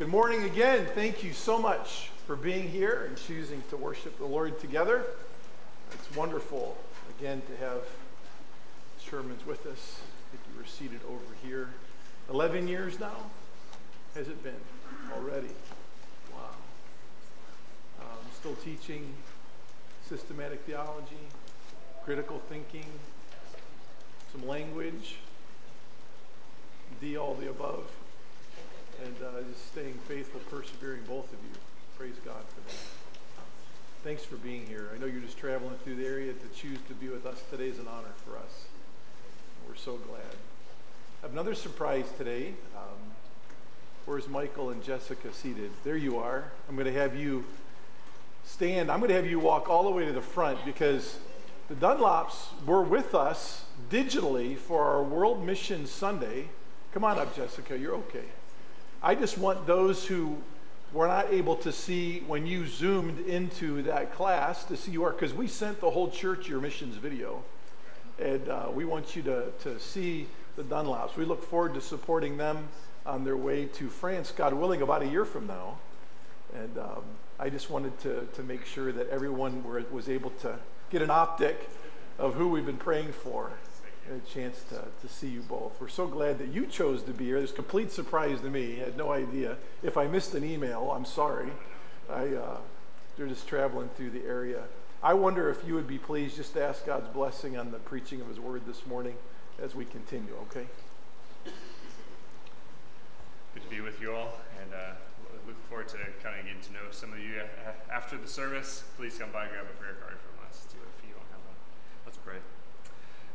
[0.00, 0.86] Good morning again.
[0.94, 5.04] Thank you so much for being here and choosing to worship the Lord together.
[5.92, 6.78] It's wonderful,
[7.18, 7.82] again, to have
[8.98, 10.00] Sherman's with us.
[10.00, 11.68] I think you were seated over here.
[12.30, 13.14] 11 years now?
[14.14, 14.54] Has it been
[15.14, 15.50] already?
[16.32, 16.48] Wow.
[18.00, 19.12] Um, still teaching
[20.08, 21.28] systematic theology,
[22.06, 22.86] critical thinking,
[24.32, 25.16] some language,
[27.02, 27.84] D, all the above
[29.04, 31.58] and uh, just staying faithful, persevering, both of you.
[31.96, 32.76] Praise God for that.
[34.04, 34.90] Thanks for being here.
[34.94, 37.68] I know you're just traveling through the area to choose to be with us today
[37.68, 38.64] is an honor for us.
[39.68, 40.22] We're so glad.
[41.22, 42.54] I have another surprise today.
[42.76, 42.98] Um,
[44.06, 45.70] where's Michael and Jessica seated?
[45.84, 46.50] There you are.
[46.68, 47.44] I'm going to have you
[48.44, 48.90] stand.
[48.90, 51.18] I'm going to have you walk all the way to the front because
[51.68, 56.48] the Dunlops were with us digitally for our World Mission Sunday.
[56.92, 57.78] Come on up, Jessica.
[57.78, 58.24] You're okay.
[59.02, 60.36] I just want those who
[60.92, 65.12] were not able to see when you zoomed into that class to see you are,
[65.12, 67.42] because we sent the whole church your missions video.
[68.18, 70.26] And uh, we want you to, to see
[70.56, 71.16] the Dunlops.
[71.16, 72.68] We look forward to supporting them
[73.06, 75.78] on their way to France, God willing, about a year from now.
[76.54, 77.02] And um,
[77.38, 80.58] I just wanted to, to make sure that everyone were, was able to
[80.90, 81.70] get an optic
[82.18, 83.52] of who we've been praying for
[84.10, 85.80] a chance to, to see you both.
[85.80, 87.38] We're so glad that you chose to be here.
[87.38, 88.80] It's complete surprise to me.
[88.80, 89.56] I had no idea.
[89.82, 91.50] If I missed an email, I'm sorry.
[92.08, 92.58] I, uh,
[93.16, 94.62] they're just traveling through the area.
[95.02, 98.20] I wonder if you would be pleased just to ask God's blessing on the preaching
[98.20, 99.16] of His Word this morning
[99.62, 100.66] as we continue, okay?
[103.54, 104.92] Good to be with you all, and uh,
[105.46, 107.40] look forward to kind of getting to know some of you
[107.90, 108.84] after the service.
[108.96, 111.40] Please come by and grab a prayer card from us too if you don't have
[111.46, 111.56] one.
[112.06, 112.36] Let's pray.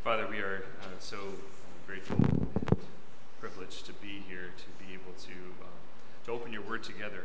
[0.06, 1.18] Father, we are uh, so
[1.88, 2.48] grateful and
[3.40, 5.74] privileged to be here, to be able to, um,
[6.26, 7.24] to open your word together,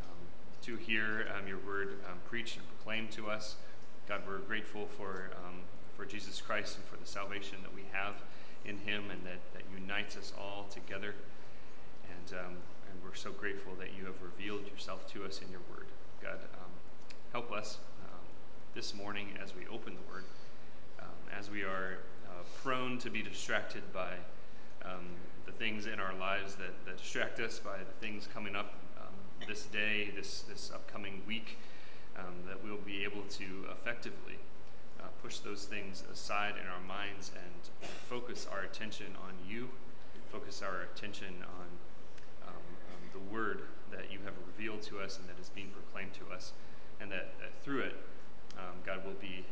[0.00, 0.18] um,
[0.60, 3.56] to hear um, your word um, preached and proclaimed to us.
[4.06, 5.60] God, we're grateful for, um,
[5.96, 8.16] for Jesus Christ and for the salvation that we have
[8.66, 11.14] in him and that, that unites us all together.
[12.10, 12.56] And, um,
[12.90, 15.86] and we're so grateful that you have revealed yourself to us in your word.
[16.22, 16.36] God,
[17.32, 17.78] help us
[18.74, 20.24] this morning as we open the word
[21.36, 24.12] as we are uh, prone to be distracted by
[24.84, 25.06] um,
[25.46, 29.14] the things in our lives that, that, distract us, by the things coming up um,
[29.46, 31.58] this day, this, this upcoming week,
[32.18, 34.38] um, that we'll be able to effectively
[35.00, 39.68] uh, push those things aside in our minds and focus our attention on you,
[40.30, 41.66] focus our attention on
[42.46, 46.12] um, um, the word that you have revealed to us and that is being proclaimed
[46.14, 46.52] to us,
[47.00, 47.96] and that, through it,
[48.58, 49.44] um, God will be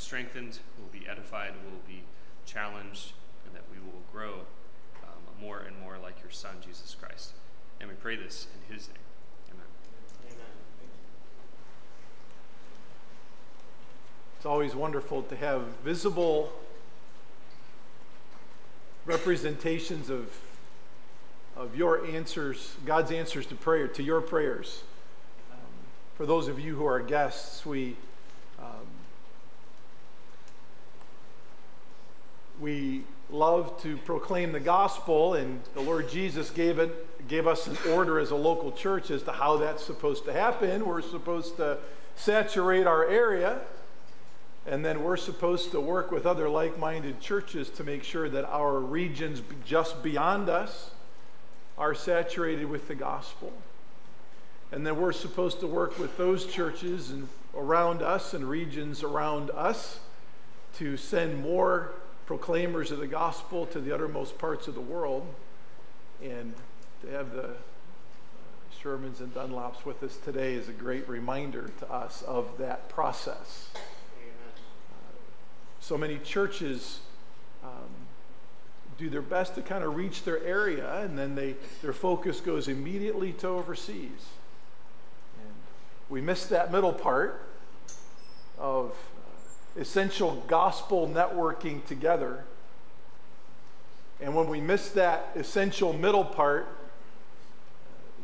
[0.00, 2.02] strengthened, we'll be edified, we'll be
[2.46, 3.12] challenged,
[3.44, 4.40] and that we will grow
[5.02, 7.32] um, more and more like your Son, Jesus Christ.
[7.80, 8.96] And we pray this in his name.
[9.52, 9.66] Amen.
[10.26, 10.46] Amen.
[14.36, 16.52] It's always wonderful to have visible
[19.04, 20.34] representations of,
[21.56, 24.82] of your answers, God's answers to prayer, to your prayers.
[25.52, 25.58] Um,
[26.16, 27.96] for those of you who are guests, we
[28.58, 28.86] um,
[32.60, 37.76] we love to proclaim the gospel, and the Lord Jesus gave it gave us an
[37.92, 40.84] order as a local church as to how that's supposed to happen.
[40.84, 41.78] We're supposed to
[42.16, 43.60] saturate our area,
[44.66, 48.80] and then we're supposed to work with other like-minded churches to make sure that our
[48.80, 50.90] regions just beyond us
[51.78, 53.52] are saturated with the gospel.
[54.72, 59.50] And then we're supposed to work with those churches and around us and regions around
[59.50, 60.00] us
[60.78, 61.92] to send more
[62.30, 65.26] proclaimers of the gospel to the uttermost parts of the world.
[66.22, 66.54] And
[67.02, 67.56] to have the
[68.80, 73.70] Shermans and Dunlops with us today is a great reminder to us of that process.
[73.74, 74.94] Uh,
[75.80, 77.00] so many churches
[77.64, 77.90] um,
[78.96, 82.68] do their best to kind of reach their area, and then they, their focus goes
[82.68, 84.28] immediately to overseas.
[85.42, 85.52] And
[86.08, 87.44] we miss that middle part
[88.56, 88.94] of
[89.78, 92.44] essential gospel networking together.
[94.20, 96.68] And when we miss that essential middle part,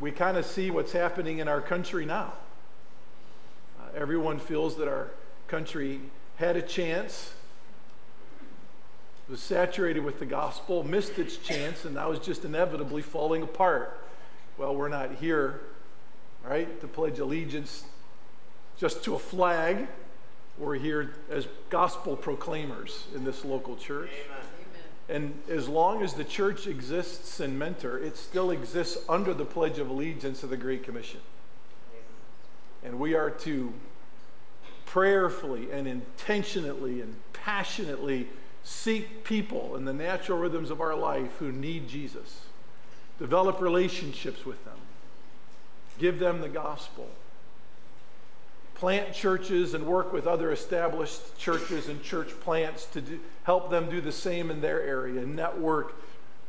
[0.01, 2.33] we kind of see what's happening in our country now.
[3.81, 5.11] Uh, everyone feels that our
[5.49, 6.01] country
[6.37, 7.33] had a chance,
[9.29, 13.99] was saturated with the gospel, missed its chance, and now is just inevitably falling apart.
[14.59, 15.61] Well, we're not here,
[16.45, 17.85] right, to pledge allegiance
[18.77, 19.89] just to a flag
[20.58, 24.11] we're here as gospel proclaimers in this local church.
[24.26, 24.47] Amen.
[25.08, 29.79] And as long as the church exists in Mentor, it still exists under the Pledge
[29.79, 31.20] of Allegiance of the Great Commission.
[32.82, 33.73] And we are to
[34.85, 38.29] prayerfully and intentionally and passionately
[38.64, 42.47] seek people in the natural rhythms of our life who need Jesus,
[43.19, 44.79] develop relationships with them,
[45.99, 47.09] give them the gospel
[48.76, 53.88] plant churches and work with other established churches and church plants to do, help them
[53.88, 55.94] do the same in their area, network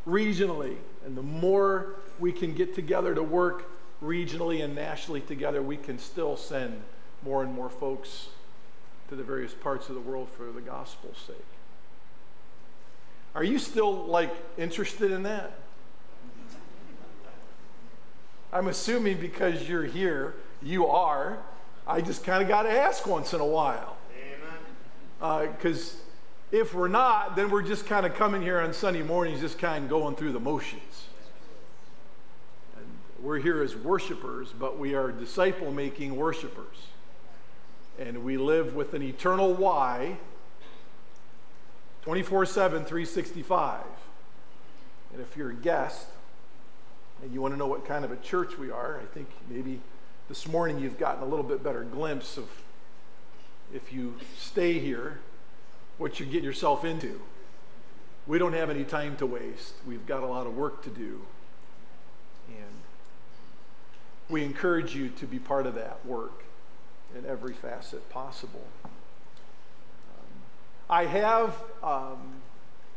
[0.05, 0.75] regionally.
[1.05, 3.71] And the more we can get together to work
[4.03, 6.81] regionally and nationally together, we can still send
[7.23, 8.27] more and more folks
[9.09, 11.35] to the various parts of the world for the gospel's sake.
[13.35, 15.53] Are you still like interested in that?
[18.51, 21.37] I'm assuming because you're here, you are.
[21.87, 23.95] I just kind of got to ask once in a while.
[25.19, 25.97] Because uh,
[26.57, 29.85] if we're not, then we're just kind of coming here on Sunday mornings, just kind
[29.85, 31.05] of going through the motions.
[32.75, 32.85] And
[33.21, 36.75] we're here as worshipers, but we are disciple making worshipers.
[37.97, 40.17] And we live with an eternal why
[42.01, 43.81] 24 7, 365.
[45.13, 46.07] And if you're a guest
[47.23, 49.79] and you want to know what kind of a church we are, I think maybe
[50.29, 52.49] this morning you've gotten a little bit better glimpse of
[53.73, 55.19] if you stay here,
[55.97, 57.19] what you get yourself into.
[58.25, 59.73] We don't have any time to waste.
[59.85, 61.21] We've got a lot of work to do.
[62.49, 62.81] And
[64.29, 66.43] we encourage you to be part of that work
[67.17, 68.65] in every facet possible.
[68.83, 68.91] Um,
[70.89, 72.41] I have um,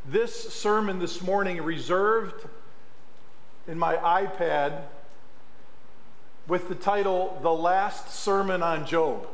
[0.04, 2.48] this sermon this morning reserved
[3.68, 4.82] in my iPad
[6.50, 9.24] with the title, The Last Sermon on Job.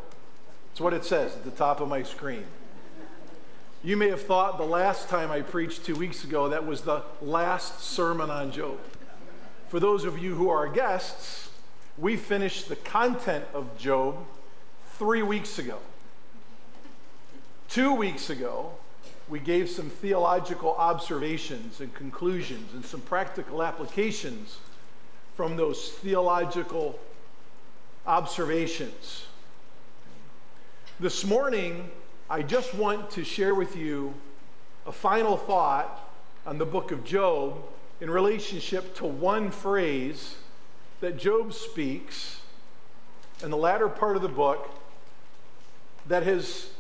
[0.69, 2.45] That's what it says at the top of my screen.
[3.83, 7.05] You may have thought the last time I preached two weeks ago, that was the
[7.23, 8.79] last sermon on Job.
[9.69, 11.49] For those of you who are guests,
[11.97, 14.19] we finished the content of Job
[14.99, 15.79] three weeks ago.
[17.71, 18.73] Two weeks ago,
[19.27, 24.59] we gave some theological observations and conclusions and some practical applications
[25.37, 26.99] from those theological
[28.07, 29.27] observations.
[30.99, 31.91] This morning,
[32.31, 34.15] I just want to share with you
[34.87, 36.11] a final thought
[36.47, 37.63] on the book of Job
[38.01, 40.37] in relationship to one phrase
[41.01, 42.41] that Job speaks
[43.43, 44.71] in the latter part of the book
[46.07, 46.71] that has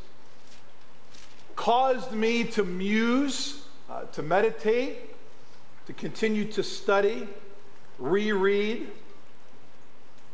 [1.56, 5.14] caused me to muse, uh, to meditate,
[5.86, 7.28] to continue to study
[7.98, 8.88] reread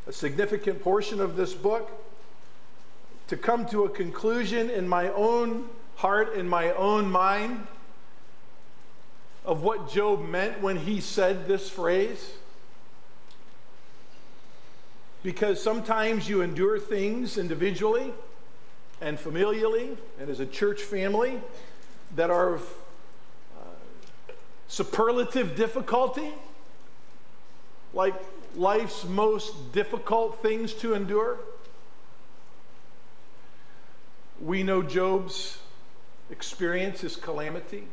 [0.06, 1.90] a significant portion of this book,
[3.28, 7.66] to come to a conclusion in my own heart, in my own mind,
[9.44, 12.32] of what Job meant when he said this phrase.
[15.22, 18.12] Because sometimes you endure things individually
[19.00, 21.40] and familially and as a church family
[22.16, 22.62] that are of
[23.56, 24.32] uh,
[24.66, 26.32] superlative difficulty
[27.94, 28.14] like
[28.56, 31.38] life's most difficult things to endure.
[34.40, 35.58] We know Job's
[36.30, 37.84] experience is calamity.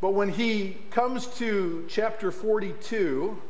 [0.00, 3.40] But when he comes to chapter 42,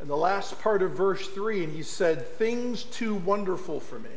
[0.00, 4.10] and the last part of verse 3, and he said, Things too wonderful for me,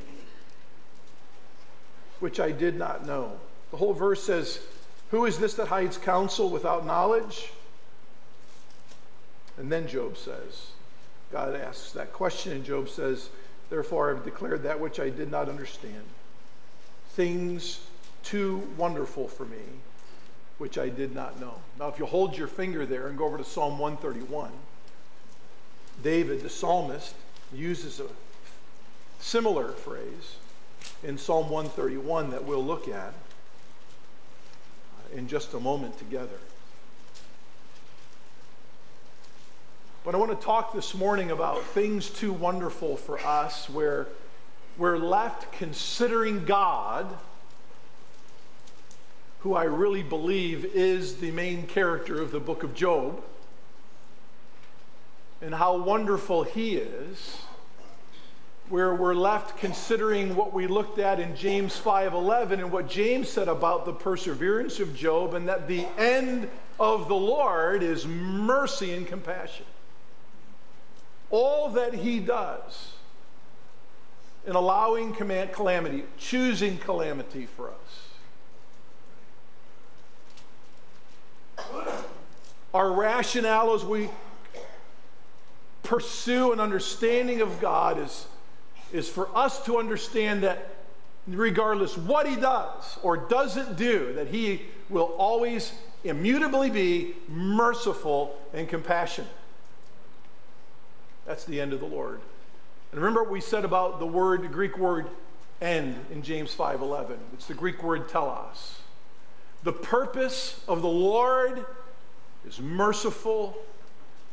[2.19, 3.39] which I did not know.
[3.71, 4.59] The whole verse says,
[5.09, 7.51] Who is this that hides counsel without knowledge?
[9.61, 10.71] And then Job says,
[11.31, 13.29] God asks that question, and Job says,
[13.69, 16.01] Therefore I've declared that which I did not understand,
[17.09, 17.79] things
[18.23, 19.61] too wonderful for me,
[20.57, 21.53] which I did not know.
[21.77, 24.49] Now, if you hold your finger there and go over to Psalm 131,
[26.01, 27.13] David, the psalmist,
[27.53, 28.07] uses a
[29.19, 30.37] similar phrase
[31.03, 33.13] in Psalm 131 that we'll look at
[35.13, 36.39] in just a moment together.
[40.03, 44.07] But I want to talk this morning about things too wonderful for us where
[44.75, 47.05] we're left considering God,
[49.41, 53.21] who I really believe is the main character of the book of Job,
[55.39, 57.37] and how wonderful he is
[58.69, 63.47] where we're left considering what we looked at in James 5:11 and what James said
[63.47, 69.05] about the perseverance of Job and that the end of the Lord is mercy and
[69.05, 69.65] compassion
[71.31, 72.91] all that he does
[74.45, 78.09] in allowing command calamity, choosing calamity for us.
[82.73, 84.09] Our rationale as we
[85.83, 88.25] pursue an understanding of God is,
[88.93, 90.75] is for us to understand that
[91.27, 95.73] regardless what he does or doesn't do, that he will always
[96.03, 99.29] immutably be merciful and compassionate.
[101.25, 102.19] That's the end of the Lord.
[102.91, 105.07] And remember what we said about the word, the Greek word
[105.61, 107.17] end in James 5:11.
[107.33, 108.79] It's the Greek word telos.
[109.63, 111.65] The purpose of the Lord
[112.45, 113.55] is merciful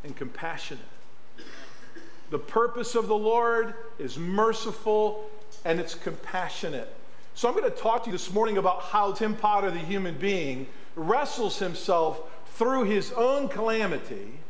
[0.03, 0.85] and compassionate.
[2.31, 5.31] The purpose of the Lord is merciful
[5.65, 6.95] and it's compassionate.
[7.35, 10.19] So I'm going to talk to you this morning about how Tim Potter, the human
[10.19, 10.67] being,
[10.97, 12.21] wrestles himself
[12.55, 14.41] through his own calamity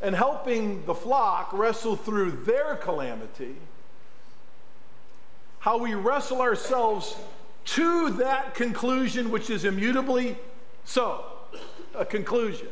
[0.00, 3.56] and helping the flock wrestle through their calamity.
[5.60, 7.16] How we wrestle ourselves
[7.66, 10.36] to that conclusion, which is immutably
[10.84, 11.24] so
[11.94, 12.68] a conclusion.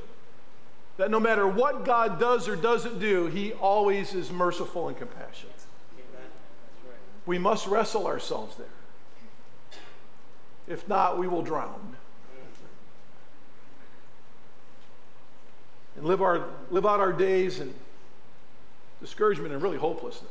[0.98, 5.52] That no matter what God does or doesn't do, He always is merciful and compassionate.
[7.24, 8.66] We must wrestle ourselves there.
[10.66, 11.96] If not, we will drown.
[15.96, 17.74] And live, our, live out our days in
[19.00, 20.30] discouragement and really hopelessness.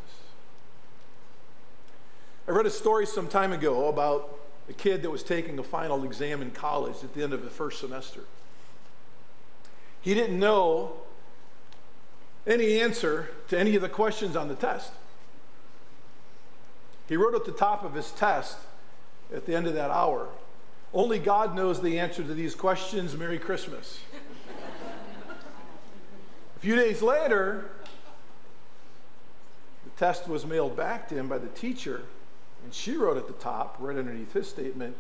[2.48, 4.40] I read a story some time ago about
[4.70, 7.50] a kid that was taking a final exam in college at the end of the
[7.50, 8.22] first semester.
[10.02, 10.94] He didn't know
[12.48, 14.92] any answer to any of the questions on the test.
[17.08, 18.58] He wrote at the top of his test
[19.34, 20.28] at the end of that hour
[20.94, 23.16] Only God knows the answer to these questions.
[23.16, 24.00] Merry Christmas.
[26.62, 27.72] A few days later,
[29.84, 32.04] the test was mailed back to him by the teacher,
[32.64, 34.96] and she wrote at the top, right underneath his statement,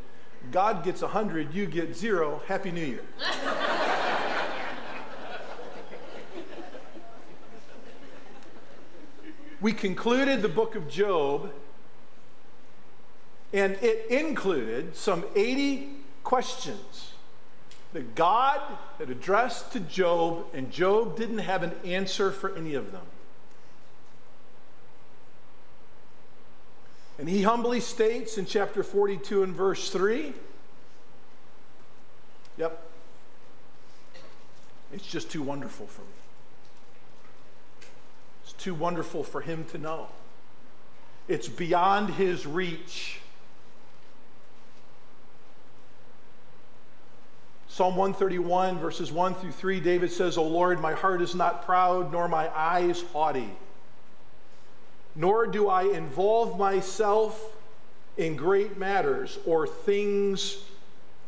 [0.49, 2.41] God gets 100, you get zero.
[2.47, 3.03] Happy New Year.
[9.61, 11.51] we concluded the book of Job,
[13.53, 15.89] and it included some 80
[16.23, 17.11] questions
[17.93, 18.61] that God
[18.99, 23.01] had addressed to Job, and Job didn't have an answer for any of them.
[27.19, 30.33] And he humbly states in chapter 42 and verse 3
[32.57, 32.83] Yep,
[34.91, 37.87] it's just too wonderful for me
[38.43, 40.07] It's too wonderful for him to know.
[41.27, 43.20] It's beyond his reach.
[47.71, 52.11] Psalm 131, verses 1 through 3, David says, O Lord, my heart is not proud,
[52.11, 53.49] nor my eyes haughty,
[55.15, 57.55] nor do I involve myself
[58.17, 60.57] in great matters or things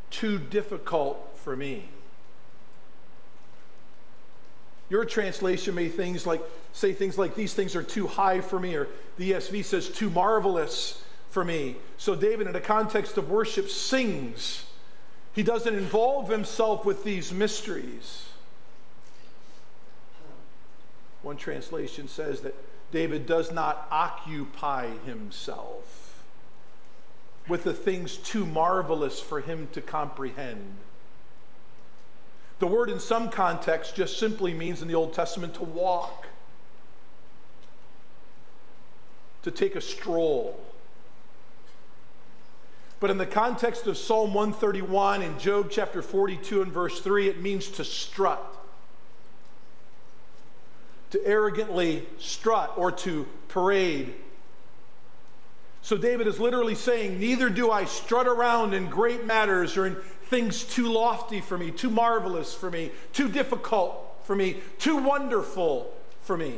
[0.10, 1.86] too difficult for me.
[4.90, 6.42] Your translation may things like
[6.74, 10.10] say things like these things are too high for me, or the ESV says too
[10.10, 11.78] marvelous for me.
[11.96, 14.66] So David, in a context of worship, sings.
[15.34, 18.26] He doesn't involve himself with these mysteries.
[21.24, 22.56] One translation says that
[22.92, 26.24] David does not occupy himself
[27.48, 30.76] with the things too marvelous for him to comprehend.
[32.60, 36.28] The word in some contexts just simply means in the Old Testament to walk,
[39.42, 40.64] to take a stroll.
[43.04, 47.42] But in the context of Psalm 131 and Job chapter 42 and verse 3, it
[47.42, 48.42] means to strut.
[51.10, 54.14] To arrogantly strut or to parade.
[55.82, 59.98] So David is literally saying, Neither do I strut around in great matters or in
[60.30, 65.94] things too lofty for me, too marvelous for me, too difficult for me, too wonderful
[66.22, 66.56] for me.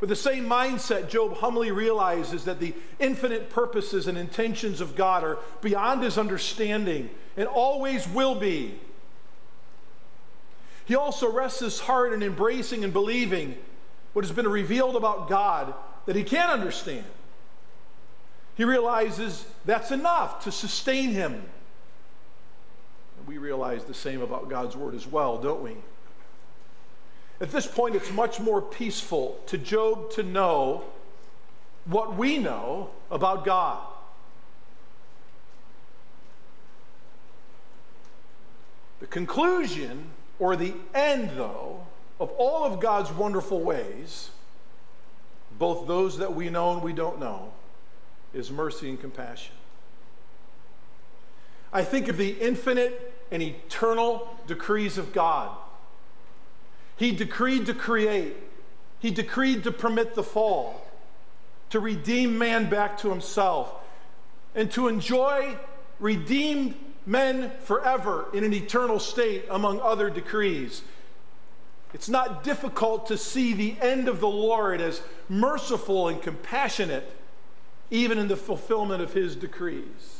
[0.00, 5.22] With the same mindset, Job humbly realizes that the infinite purposes and intentions of God
[5.22, 8.78] are beyond his understanding and always will be.
[10.86, 13.56] He also rests his heart in embracing and believing
[14.14, 15.74] what has been revealed about God
[16.06, 17.04] that he can't understand.
[18.56, 21.42] He realizes that's enough to sustain him
[23.30, 25.76] we realize the same about God's Word as well, don't we?
[27.40, 30.84] At this point, it's much more peaceful to Job to know
[31.86, 33.80] what we know about God.
[39.00, 41.86] The conclusion, or the end, though,
[42.20, 44.30] of all of God's wonderful ways,
[45.58, 47.52] both those that we know and we don't know,
[48.34, 49.54] is mercy and compassion.
[51.72, 55.56] I think of the infinite and eternal decrees of God.
[57.00, 58.36] He decreed to create,
[58.98, 60.86] He decreed to permit the fall,
[61.70, 63.72] to redeem man back to Himself,
[64.54, 65.56] and to enjoy
[65.98, 66.74] redeemed
[67.06, 70.82] men forever in an eternal state, among other decrees.
[71.94, 77.10] It's not difficult to see the end of the Lord as merciful and compassionate,
[77.90, 80.19] even in the fulfillment of his decrees.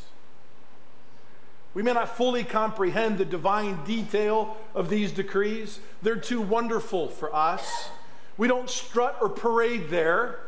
[1.73, 5.79] We may not fully comprehend the divine detail of these decrees.
[6.03, 7.91] They're too wonderful for us.
[8.37, 10.41] We don't strut or parade there.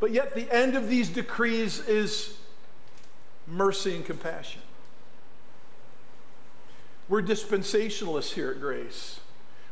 [0.00, 2.36] But yet, the end of these decrees is
[3.48, 4.62] mercy and compassion.
[7.08, 9.18] We're dispensationalists here at Grace.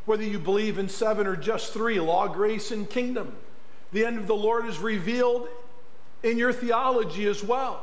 [0.05, 3.35] Whether you believe in seven or just three, law, grace, and kingdom,
[3.91, 5.47] the end of the Lord is revealed
[6.23, 7.81] in your theology as well.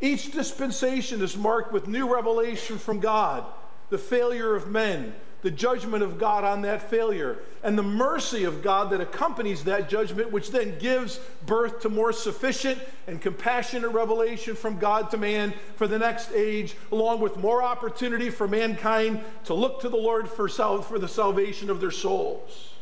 [0.00, 3.44] Each dispensation is marked with new revelation from God,
[3.90, 8.62] the failure of men, the judgment of God on that failure, and the mercy of
[8.62, 14.54] God that accompanies that judgment, which then gives birth to more sufficient and compassionate revelation
[14.54, 19.54] from God to man for the next age, along with more opportunity for mankind to
[19.54, 22.74] look to the Lord for, sal- for the salvation of their souls.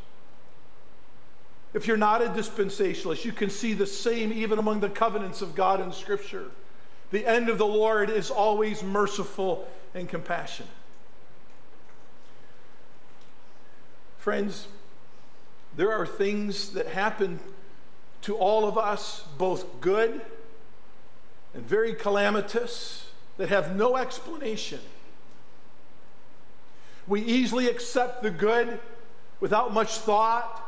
[1.75, 5.55] If you're not a dispensationalist, you can see the same even among the covenants of
[5.55, 6.51] God in Scripture.
[7.11, 10.71] The end of the Lord is always merciful and compassionate.
[14.19, 14.69] Friends,
[15.77, 17.41] there are things that happen
[18.23, 20.21] to all of us, both good
[21.55, 24.81] and very calamitous, that have no explanation.
[27.07, 28.81] We easily accept the good
[29.41, 30.63] without much thought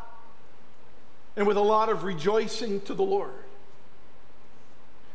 [1.36, 3.32] and with a lot of rejoicing to the Lord.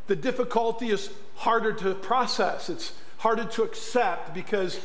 [0.07, 4.79] The difficulty is harder to process, it's harder to accept because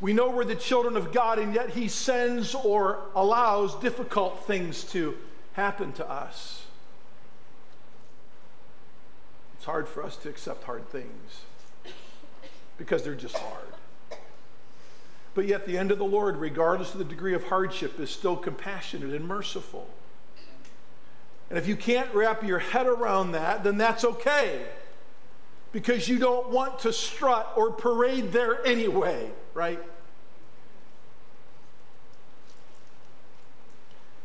[0.00, 4.84] we know we're the children of God, and yet He sends or allows difficult things
[4.84, 5.16] to
[5.52, 6.64] happen to us.
[9.56, 11.40] It's hard for us to accept hard things
[12.78, 14.20] because they're just hard.
[15.34, 18.36] But yet, the end of the Lord, regardless of the degree of hardship, is still
[18.36, 19.88] compassionate and merciful.
[21.48, 24.66] And if you can't wrap your head around that, then that's okay
[25.72, 29.80] because you don't want to strut or parade there anyway, right?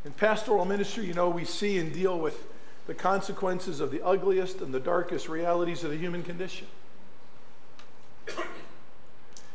[0.06, 2.48] In pastoral ministry, you know, we see and deal with
[2.88, 6.68] the consequences of the ugliest and the darkest realities of the human condition.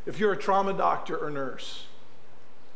[0.07, 1.85] If you're a trauma doctor or nurse,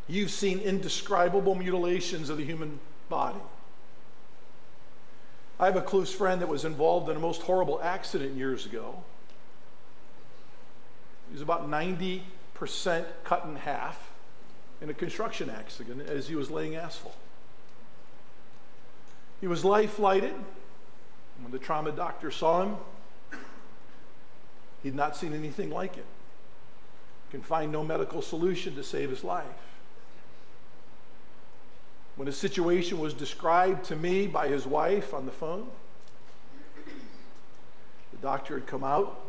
[0.07, 2.78] you've seen indescribable mutilations of the human
[3.09, 3.40] body.
[5.60, 9.02] I have a close friend that was involved in a most horrible accident years ago.
[11.28, 12.22] He was about 90%
[13.24, 14.10] cut in half
[14.80, 17.16] in a construction accident as he was laying asphalt.
[19.40, 20.34] He was life flighted.
[21.40, 22.76] When the trauma doctor saw him,
[24.82, 26.06] he'd not seen anything like it.
[27.30, 29.46] Can find no medical solution to save his life.
[32.16, 35.68] When the situation was described to me by his wife on the phone,
[38.12, 39.20] the doctor had come out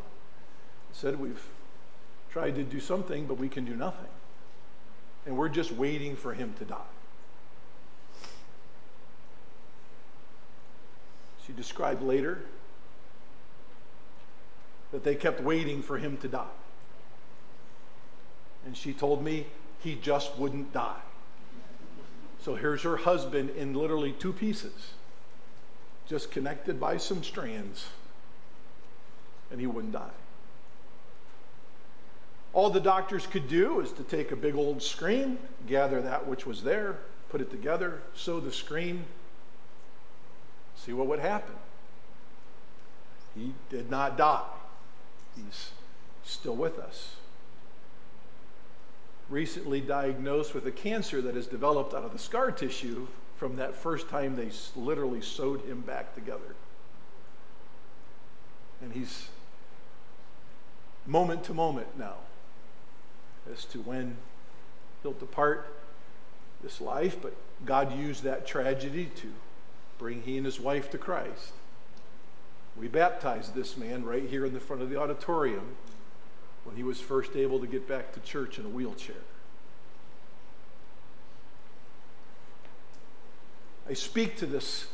[0.89, 1.41] and said, We've
[2.29, 4.09] tried to do something, but we can do nothing.
[5.25, 6.77] And we're just waiting for him to die.
[11.47, 12.43] She described later
[14.91, 16.45] that they kept waiting for him to die.
[18.65, 19.47] And she told me
[19.79, 21.01] he just wouldn't die.
[22.43, 24.91] So here's her husband in literally two pieces,
[26.09, 27.87] just connected by some strands,
[29.49, 30.09] and he wouldn't die.
[32.51, 36.45] All the doctors could do is to take a big old screen, gather that which
[36.45, 36.97] was there,
[37.29, 39.05] put it together, sew the screen,
[40.75, 41.55] see what would happen.
[43.35, 44.43] He did not die.
[45.37, 45.71] He's
[46.25, 47.15] still with us
[49.33, 53.75] recently diagnosed with a cancer that has developed out of the scar tissue from that
[53.75, 56.55] first time they literally sewed him back together.
[58.79, 59.29] And he's
[61.07, 62.17] moment to moment now
[63.51, 64.17] as to when
[65.01, 65.67] he'll depart
[66.61, 69.27] this life, but God used that tragedy to
[69.97, 71.53] bring he and his wife to Christ.
[72.77, 75.75] We baptized this man right here in the front of the auditorium
[76.63, 79.15] when he was first able to get back to church in a wheelchair.
[83.89, 84.87] I speak to this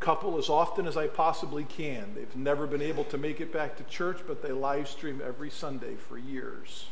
[0.00, 2.14] couple as often as I possibly can.
[2.14, 5.50] They've never been able to make it back to church, but they live stream every
[5.50, 6.86] Sunday for years.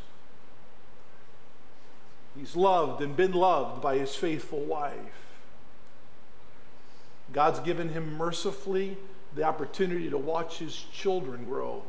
[2.36, 4.96] He's loved and been loved by his faithful wife.
[7.32, 8.96] God's given him mercifully
[9.34, 11.84] the opportunity to watch his children grow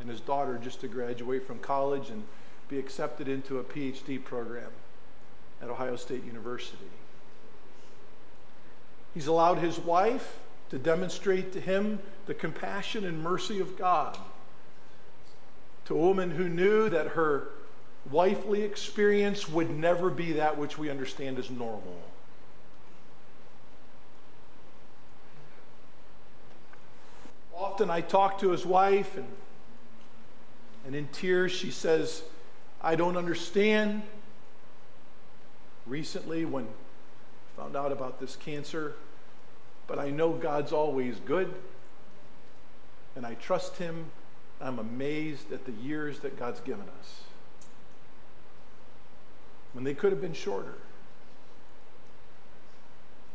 [0.00, 2.24] and his daughter just to graduate from college and
[2.68, 4.70] be accepted into a PhD program
[5.62, 6.76] at Ohio State University.
[9.14, 10.38] He's allowed his wife
[10.70, 14.16] to demonstrate to him the compassion and mercy of God.
[15.86, 17.48] To a woman who knew that her
[18.10, 22.00] wifely experience would never be that which we understand as normal.
[27.56, 29.26] Often I talk to his wife, and,
[30.86, 32.22] and in tears she says,
[32.82, 34.02] I don't understand.
[35.86, 38.94] Recently, when I found out about this cancer,
[39.86, 41.52] but I know God's always good,
[43.16, 44.06] and I trust Him.
[44.60, 47.22] I'm amazed at the years that God's given us
[49.72, 50.74] when they could have been shorter.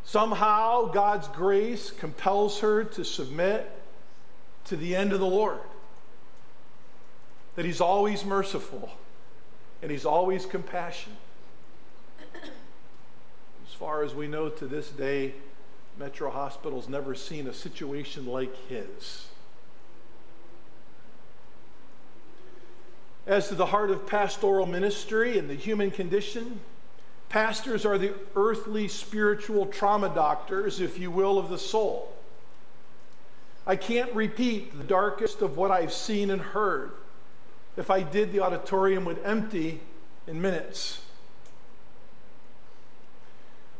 [0.04, 3.72] Somehow, God's grace compels her to submit
[4.66, 5.60] to the end of the Lord.
[7.56, 8.90] That He's always merciful
[9.82, 11.18] and He's always compassionate.
[13.68, 15.34] As far as we know to this day,
[15.98, 19.28] Metro Hospital's never seen a situation like his.
[23.26, 26.60] As to the heart of pastoral ministry and the human condition,
[27.30, 32.14] pastors are the earthly spiritual trauma doctors, if you will, of the soul.
[33.66, 36.92] I can't repeat the darkest of what I've seen and heard.
[37.78, 39.82] If I did, the auditorium would empty
[40.28, 41.02] in minutes.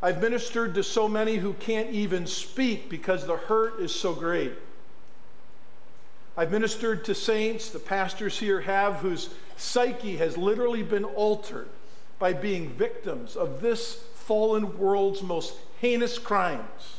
[0.02, 4.54] I've ministered to so many who can't even speak because the hurt is so great.
[6.38, 11.70] I've ministered to saints, the pastors here have, whose psyche has literally been altered
[12.20, 16.98] by being victims of this fallen world's most heinous crimes.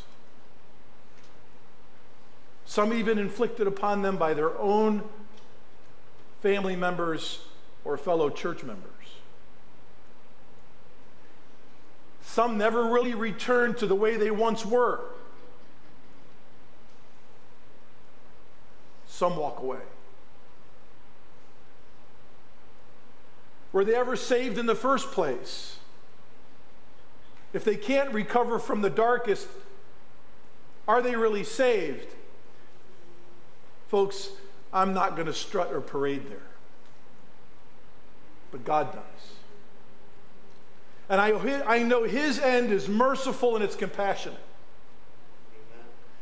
[2.64, 5.02] Some even inflicted upon them by their own
[6.40, 7.40] family members
[7.84, 8.92] or fellow church members.
[12.22, 15.00] Some never really return to the way they once were.
[19.06, 19.78] Some walk away.
[23.72, 25.78] Were they ever saved in the first place?
[27.52, 29.48] If they can't recover from the darkest,
[30.86, 32.14] are they really saved?
[33.88, 34.30] Folks,
[34.76, 36.38] I'm not going to strut or parade there.
[38.52, 39.02] But God does.
[41.08, 41.30] And I,
[41.66, 44.38] I know His end is merciful and it's compassionate.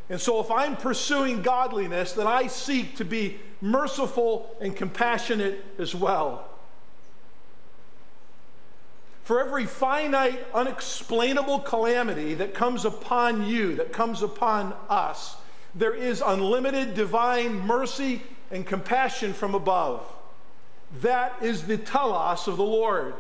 [0.09, 5.95] And so, if I'm pursuing godliness, then I seek to be merciful and compassionate as
[5.95, 6.47] well.
[9.25, 15.37] For every finite, unexplainable calamity that comes upon you, that comes upon us,
[15.75, 20.04] there is unlimited divine mercy and compassion from above.
[21.00, 23.14] That is the telos of the Lord.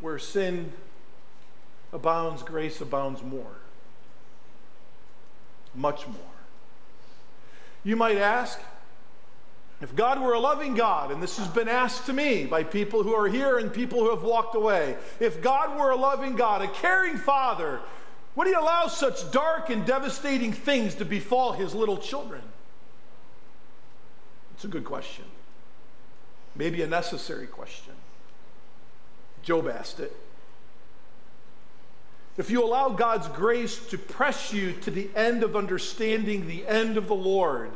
[0.00, 0.72] Where sin
[1.92, 3.56] abounds, grace abounds more.
[5.74, 6.16] Much more.
[7.84, 8.60] You might ask,
[9.80, 13.02] if God were a loving God, and this has been asked to me by people
[13.02, 16.62] who are here and people who have walked away, if God were a loving God,
[16.62, 17.80] a caring Father,
[18.36, 22.42] would He allow such dark and devastating things to befall His little children?
[24.54, 25.24] It's a good question.
[26.56, 27.94] Maybe a necessary question.
[29.42, 30.16] Job asked it.
[32.36, 36.96] If you allow God's grace to press you to the end of understanding the end
[36.96, 37.70] of the Lord,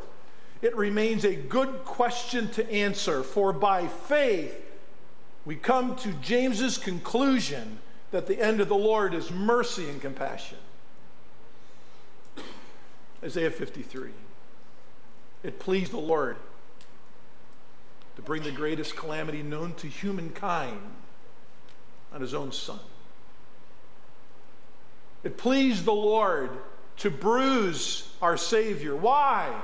[0.62, 4.55] it remains a good question to answer, for by faith
[5.44, 7.79] we come to James's conclusion
[8.11, 10.59] that the end of the Lord is mercy and compassion.
[13.23, 14.11] Isaiah 53.
[15.42, 16.37] It pleased the Lord
[18.16, 20.81] to bring the greatest calamity known to humankind
[22.12, 22.81] on his own son.
[25.23, 26.51] It pleased the Lord
[26.99, 28.97] to bruise our Savior.
[28.97, 29.61] Why?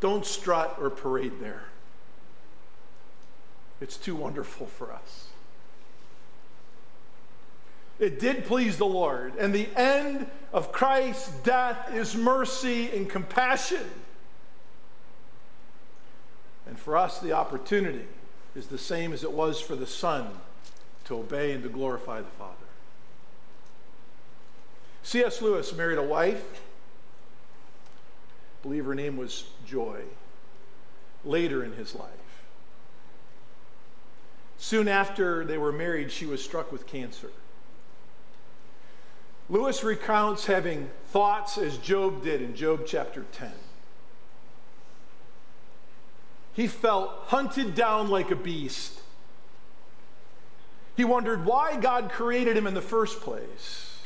[0.00, 1.64] Don't strut or parade there.
[3.80, 5.28] It's too wonderful for us.
[7.98, 13.88] It did please the Lord, and the end of Christ's death is mercy and compassion.
[16.66, 18.06] And for us, the opportunity
[18.56, 20.28] is the same as it was for the Son
[21.04, 22.54] to obey and to glorify the Father.
[25.02, 25.42] C.S.
[25.42, 26.62] Lewis married a wife
[28.64, 30.00] believe her name was Joy,
[31.22, 32.08] later in his life.
[34.56, 37.30] Soon after they were married, she was struck with cancer.
[39.50, 43.52] Lewis recounts having thoughts as Job did in Job chapter 10.
[46.54, 49.00] He felt hunted down like a beast.
[50.96, 54.00] He wondered why God created him in the first place.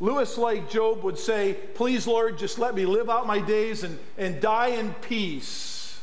[0.00, 3.98] Lewis, like Job, would say, Please, Lord, just let me live out my days and,
[4.16, 6.00] and die in peace.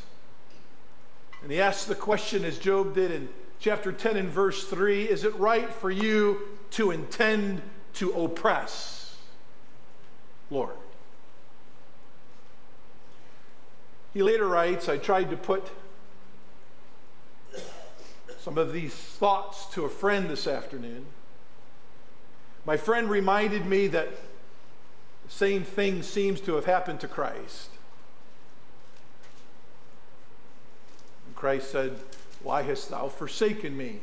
[1.42, 3.28] And he asked the question, as Job did in
[3.58, 7.62] chapter 10 and verse 3 Is it right for you to intend
[7.96, 9.16] to oppress?
[10.50, 10.76] Lord.
[14.14, 15.68] He later writes, I tried to put
[18.40, 21.06] some of these thoughts to a friend this afternoon.
[22.64, 24.08] My friend reminded me that
[25.24, 27.70] the same thing seems to have happened to Christ.
[31.26, 31.98] And Christ said,
[32.42, 34.00] Why hast thou forsaken me?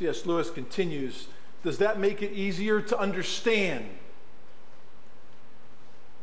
[0.00, 0.24] C.S.
[0.24, 1.28] Lewis continues
[1.62, 3.86] Does that make it easier to understand?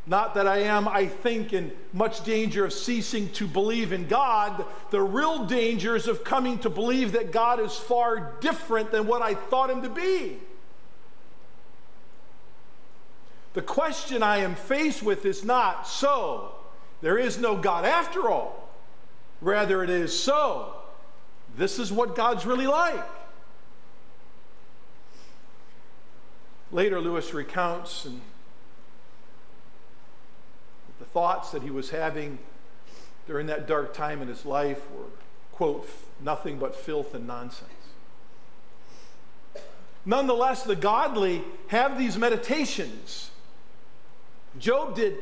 [0.08, 4.66] Not that I am, I think, in much danger of ceasing to believe in God.
[4.90, 9.22] The real danger is of coming to believe that God is far different than what
[9.22, 10.38] I thought him to be.
[13.54, 16.56] The question I am faced with is not so,
[17.02, 18.70] there is no God after all.
[19.40, 20.74] Rather, it is so,
[21.58, 23.17] this is what God's really like.
[26.72, 28.08] Later, Lewis recounts
[31.00, 32.40] the thoughts that he was having
[33.28, 35.06] during that dark time in his life were,
[35.52, 35.88] quote,
[36.22, 37.72] nothing but filth and nonsense.
[40.06, 43.32] Nonetheless, the godly have these meditations.
[44.58, 45.18] Job did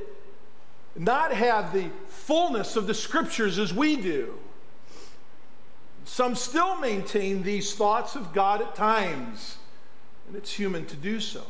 [0.96, 4.38] not have the fullness of the scriptures as we do.
[6.06, 9.58] Some still maintain these thoughts of God at times,
[10.28, 11.44] and it's human to do so.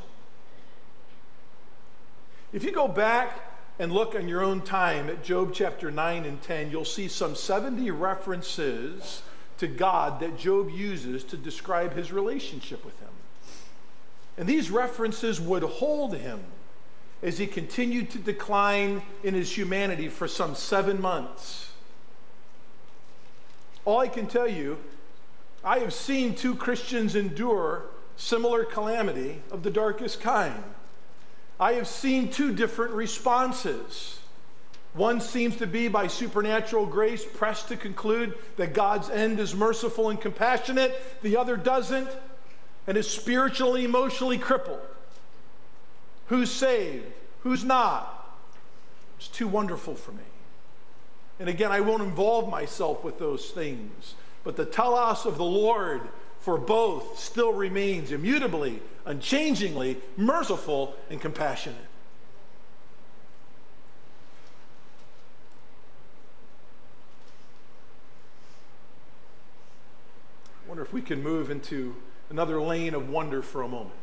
[2.53, 3.39] If you go back
[3.79, 7.35] and look on your own time at Job chapter 9 and 10, you'll see some
[7.35, 9.21] 70 references
[9.57, 13.09] to God that Job uses to describe his relationship with him.
[14.37, 16.41] And these references would hold him
[17.23, 21.71] as he continued to decline in his humanity for some seven months.
[23.85, 24.77] All I can tell you,
[25.63, 27.85] I have seen two Christians endure
[28.17, 30.63] similar calamity of the darkest kind.
[31.59, 34.19] I have seen two different responses.
[34.93, 40.09] One seems to be by supernatural grace pressed to conclude that God's end is merciful
[40.09, 41.21] and compassionate.
[41.21, 42.09] The other doesn't
[42.87, 44.79] and is spiritually, emotionally crippled.
[46.27, 47.05] Who's saved?
[47.41, 48.37] Who's not?
[49.17, 50.23] It's too wonderful for me.
[51.39, 54.15] And again, I won't involve myself with those things.
[54.43, 56.01] But the telos of the Lord
[56.45, 61.87] for both still remains immutably, unchangingly merciful and compassionate.
[70.63, 71.95] I wonder if we can move into
[72.29, 73.95] another lane of wonder for a moment.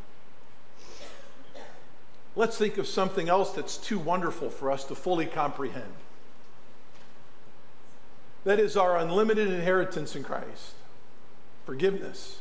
[2.35, 5.95] Let's think of something else that's too wonderful for us to fully comprehend.
[8.43, 10.75] That is our unlimited inheritance in Christ
[11.65, 12.41] forgiveness,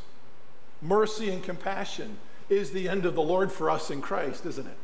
[0.80, 4.76] mercy, and compassion is the end of the Lord for us in Christ, isn't it?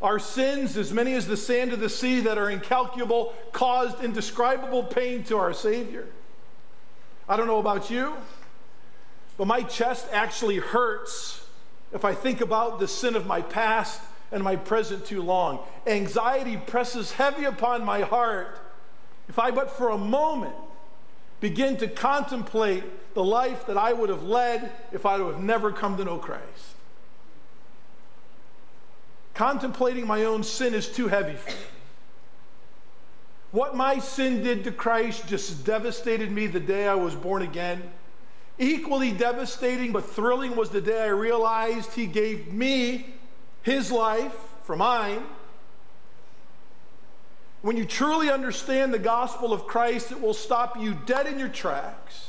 [0.00, 4.82] Our sins, as many as the sand of the sea that are incalculable, caused indescribable
[4.82, 6.08] pain to our Savior.
[7.28, 8.14] I don't know about you,
[9.36, 11.46] but my chest actually hurts
[11.92, 14.00] if I think about the sin of my past
[14.32, 15.60] and my present too long.
[15.86, 18.58] Anxiety presses heavy upon my heart
[19.28, 20.54] if I but for a moment
[21.42, 25.72] begin to contemplate the life that I would have led if I would have never
[25.72, 26.76] come to know Christ.
[29.34, 31.56] Contemplating my own sin is too heavy for me.
[33.50, 37.90] What my sin did to Christ just devastated me the day I was born again.
[38.56, 43.14] Equally devastating but thrilling was the day I realized He gave me
[43.62, 45.24] His life for mine
[47.62, 51.48] when you truly understand the gospel of Christ, it will stop you dead in your
[51.48, 52.28] tracks.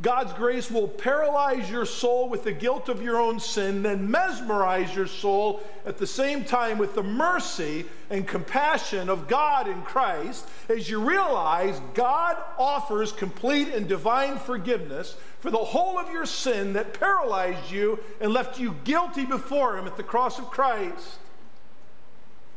[0.00, 4.92] God's grace will paralyze your soul with the guilt of your own sin, then mesmerize
[4.96, 10.44] your soul at the same time with the mercy and compassion of God in Christ
[10.68, 16.72] as you realize God offers complete and divine forgiveness for the whole of your sin
[16.72, 21.18] that paralyzed you and left you guilty before Him at the cross of Christ.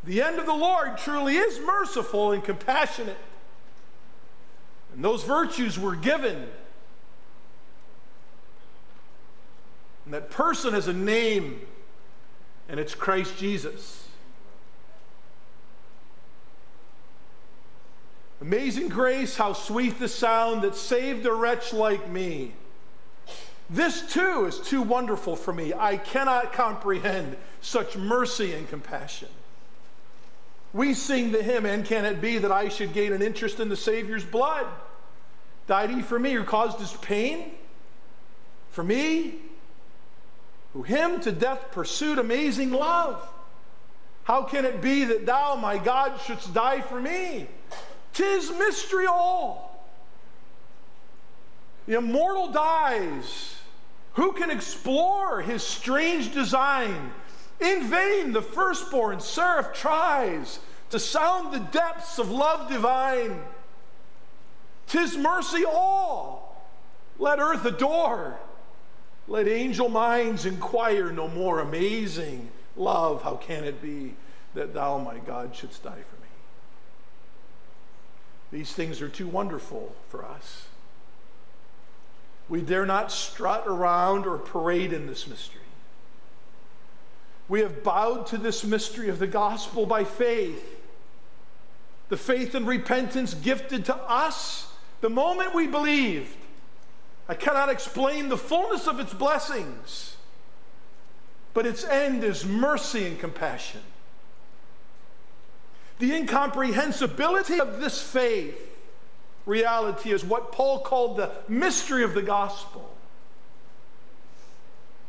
[0.05, 3.17] The end of the Lord truly is merciful and compassionate.
[4.93, 6.47] And those virtues were given
[10.05, 11.59] And that person has a name,
[12.69, 14.07] and it's Christ Jesus.
[18.39, 22.53] Amazing grace, how sweet the sound that saved a wretch like me.
[23.67, 25.73] This too is too wonderful for me.
[25.73, 29.29] I cannot comprehend such mercy and compassion.
[30.75, 33.69] We sing the hymn, and can it be that I should gain an interest in
[33.69, 34.67] the Savior's blood?
[35.65, 37.53] Died he for me or caused his pain?
[38.69, 39.39] For me?
[40.75, 43.25] who him to death pursued amazing love.
[44.25, 47.47] How can it be that thou, my God, shouldst die for me?
[48.11, 49.87] Tis mystery all.
[51.87, 53.55] The immortal dies.
[54.15, 57.13] Who can explore his strange design?
[57.59, 63.41] In vain the firstborn seraph tries to sound the depths of love divine.
[64.87, 66.63] Tis mercy all.
[67.17, 68.37] Let earth adore.
[69.27, 71.59] Let angel minds inquire no more.
[71.59, 74.13] Amazing love, how can it be
[74.53, 76.27] that thou, my God, shouldst die for me?
[78.51, 80.67] These things are too wonderful for us.
[82.47, 85.61] We dare not strut around or parade in this mystery.
[87.47, 90.79] We have bowed to this mystery of the gospel by faith.
[92.09, 96.35] The faith and repentance gifted to us the moment we believed
[97.27, 100.15] I cannot explain the fullness of its blessings,
[101.53, 103.81] but its end is mercy and compassion.
[105.97, 108.61] The incomprehensibility of this faith
[109.45, 112.94] reality is what Paul called the mystery of the gospel.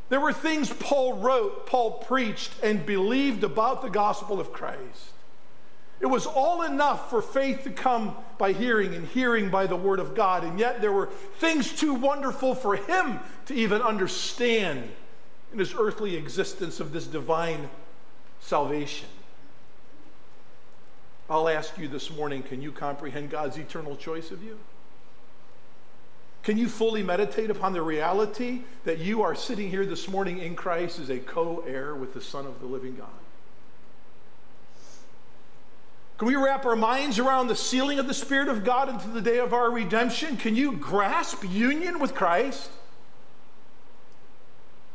[0.08, 5.12] There were things Paul wrote, Paul preached, and believed about the gospel of Christ.
[5.98, 9.98] It was all enough for faith to come by hearing and hearing by the word
[9.98, 10.44] of God.
[10.44, 11.06] And yet there were
[11.38, 14.90] things too wonderful for him to even understand
[15.52, 17.70] in his earthly existence of this divine
[18.40, 19.08] salvation.
[21.30, 24.58] I'll ask you this morning can you comprehend God's eternal choice of you?
[26.46, 30.54] Can you fully meditate upon the reality that you are sitting here this morning in
[30.54, 33.08] Christ as a co heir with the Son of the living God?
[36.18, 39.20] Can we wrap our minds around the sealing of the Spirit of God into the
[39.20, 40.36] day of our redemption?
[40.36, 42.70] Can you grasp union with Christ?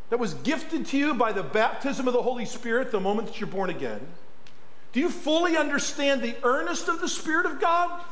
[0.10, 3.42] That was gifted to you by the baptism of the Holy Spirit the moment that
[3.42, 4.08] you're born again.
[4.94, 8.06] Do you fully understand the earnest of the Spirit of God?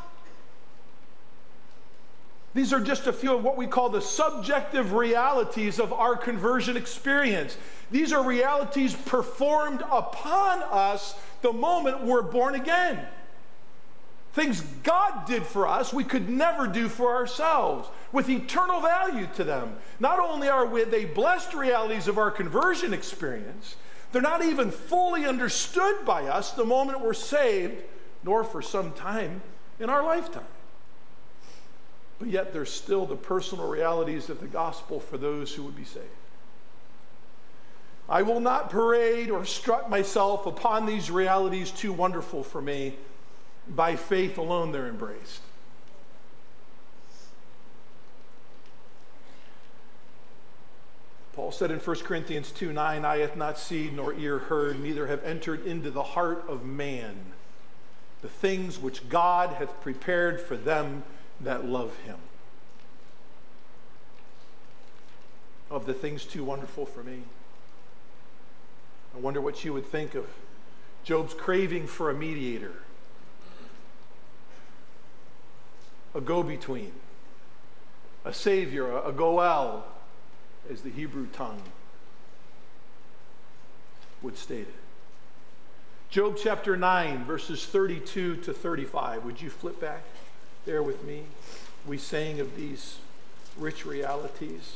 [2.54, 6.78] These are just a few of what we call the subjective realities of our conversion
[6.78, 7.58] experience.
[7.92, 13.06] These are realities performed upon us the moment we're born again.
[14.34, 19.44] Things God did for us, we could never do for ourselves, with eternal value to
[19.44, 19.76] them.
[20.00, 23.76] Not only are they blessed realities of our conversion experience,
[24.12, 27.84] they're not even fully understood by us the moment we're saved,
[28.24, 29.42] nor for some time
[29.80, 30.44] in our lifetime.
[32.20, 35.86] But yet, they're still the personal realities of the gospel for those who would be
[35.86, 36.06] saved.
[38.10, 42.96] I will not parade or strut myself upon these realities too wonderful for me.
[43.68, 45.42] By faith alone, they're embraced.
[51.34, 55.08] Paul said in 1 Corinthians 2 9, Eye hath not seen nor ear heard, neither
[55.08, 57.16] have entered into the heart of man
[58.22, 61.04] the things which God hath prepared for them
[61.42, 62.18] that love him.
[65.72, 67.22] Of the things too wonderful for me.
[69.16, 70.26] I wonder what you would think of
[71.04, 72.74] Job's craving for a mediator,
[76.14, 76.92] a go between,
[78.26, 79.86] a savior, a, goel,
[80.70, 81.62] as the Hebrew tongue
[84.22, 84.76] would state it.
[86.10, 89.24] Job chapter 9, verses 32 to 35.
[89.26, 90.04] Would you flip back
[90.70, 91.24] there with me?
[91.88, 93.00] We sang of these
[93.58, 94.76] rich realities.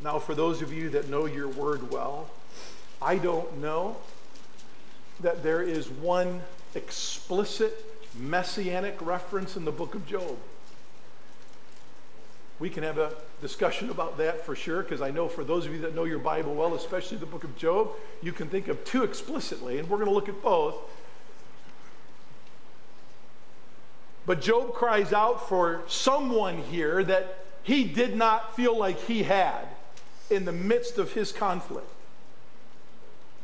[0.00, 2.30] Now, for those of you that know your word well,
[3.02, 3.96] I don't know
[5.18, 6.42] that there is one
[6.76, 7.84] explicit
[8.16, 10.38] messianic reference in the book of Job.
[12.60, 15.72] we can have a discussion about that for sure, because I know for those of
[15.72, 17.88] you that know your Bible well, especially the book of Job,
[18.22, 20.76] you can think of two explicitly, and we're going to look at both.
[24.30, 29.66] But Job cries out for someone here that he did not feel like he had
[30.30, 31.88] in the midst of his conflict.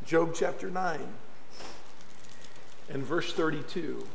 [0.07, 1.01] Job chapter 9
[2.89, 4.07] and verse 32.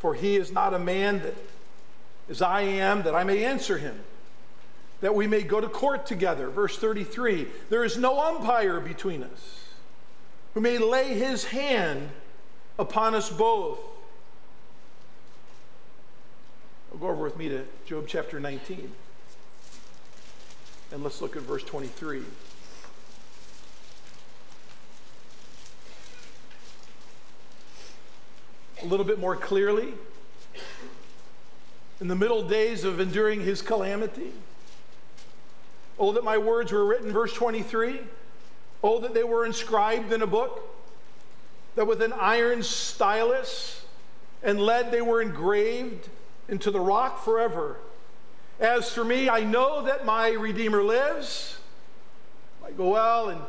[0.00, 1.36] For he is not a man that
[2.28, 3.98] as I am, that I may answer him,
[5.00, 6.50] that we may go to court together.
[6.50, 9.68] Verse 33 There is no umpire between us
[10.52, 12.10] who may lay his hand
[12.80, 13.78] upon us both.
[16.98, 18.90] Go over with me to Job chapter 19.
[20.92, 22.22] And let's look at verse 23.
[28.82, 29.92] A little bit more clearly,
[32.00, 34.32] in the middle days of enduring his calamity.
[35.98, 38.00] Oh, that my words were written, verse 23.
[38.82, 40.69] Oh, that they were inscribed in a book,
[41.74, 43.84] that with an iron stylus
[44.42, 46.08] and lead they were engraved
[46.48, 47.76] into the rock forever.
[48.58, 51.58] As for me, I know that my Redeemer lives.
[52.64, 53.40] I go well, and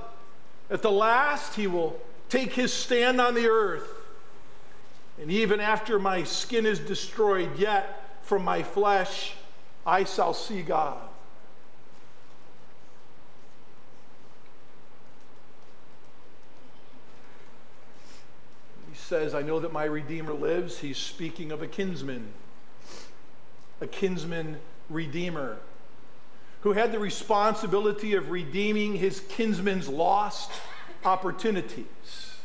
[0.69, 1.99] at the last, he will
[2.29, 3.87] take his stand on the earth.
[5.21, 9.33] And even after my skin is destroyed, yet from my flesh
[9.85, 10.97] I shall see God.
[18.89, 20.77] He says, I know that my Redeemer lives.
[20.77, 22.31] He's speaking of a kinsman
[23.81, 24.57] a kinsman
[24.89, 25.57] redeemer
[26.61, 30.49] who had the responsibility of redeeming his kinsman's lost
[31.03, 32.37] opportunities.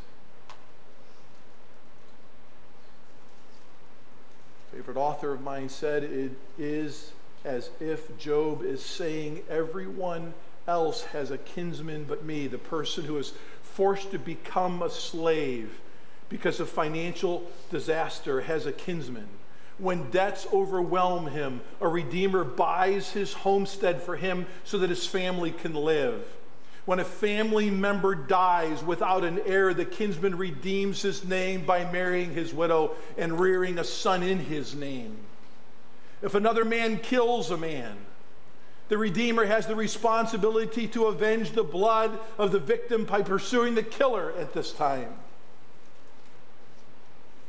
[4.73, 7.13] favorite author of mine said it is
[7.45, 10.35] as if Job is saying everyone
[10.67, 15.71] else has a kinsman but me, the person who is forced to become a slave
[16.29, 19.29] because of financial disaster has a kinsman.
[19.79, 25.51] When debts overwhelm him, a redeemer buys his homestead for him so that his family
[25.51, 26.27] can live.
[26.87, 32.33] When a family member dies without an heir, the kinsman redeems his name by marrying
[32.33, 35.17] his widow and rearing a son in his name.
[36.23, 37.97] If another man kills a man,
[38.89, 43.83] the Redeemer has the responsibility to avenge the blood of the victim by pursuing the
[43.83, 45.13] killer at this time.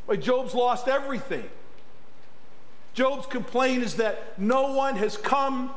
[0.08, 1.48] But Job's lost everything.
[2.94, 5.72] Job's complaint is that no one has come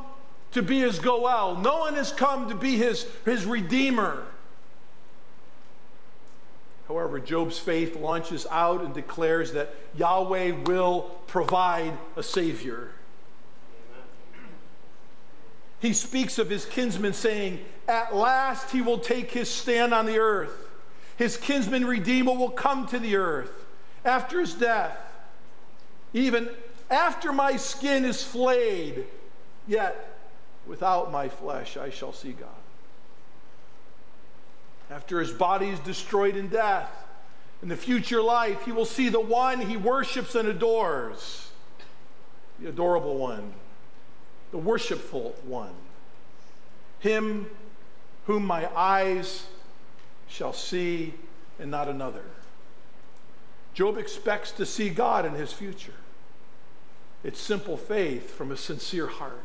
[0.53, 4.24] to be his Goel, no one has come to be his, his Redeemer.
[6.89, 12.91] However, Job's faith launches out and declares that Yahweh will provide a Savior.
[15.81, 20.18] He speaks of his kinsman, saying, At last he will take his stand on the
[20.18, 20.68] earth.
[21.16, 23.60] His kinsman Redeemer will come to the earth
[24.05, 24.96] after his death.
[26.12, 26.48] Even
[26.90, 29.05] after my skin is flayed,
[29.66, 30.18] yet
[30.66, 32.48] without my flesh I shall see God.
[34.90, 36.90] After his body is destroyed in death,
[37.62, 41.51] in the future life, he will see the one he worships and adores,
[42.59, 43.53] the adorable one,
[44.51, 45.74] the worshipful one,
[46.98, 47.46] him
[48.26, 49.46] whom my eyes
[50.28, 51.14] shall see
[51.59, 52.24] and not another.
[53.75, 55.95] Job expects to see God in his future.
[57.23, 59.45] It's simple faith from a sincere heart.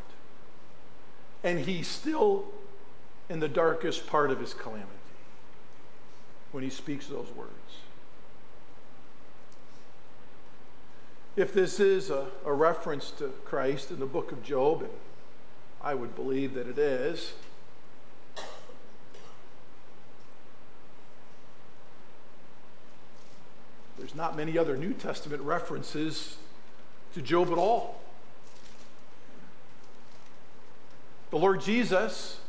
[1.43, 2.45] And he's still
[3.29, 4.89] in the darkest part of his calamity
[6.51, 7.51] when he speaks those words.
[11.35, 14.91] If this is a, a reference to Christ in the book of Job, and
[15.83, 17.33] I would believe that it is,
[23.97, 26.37] there's not many other New Testament references
[27.13, 28.01] to Job at all.
[31.31, 32.39] The Lord Jesus,